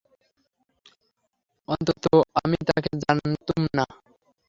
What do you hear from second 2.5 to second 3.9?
তাকে জানতুন না।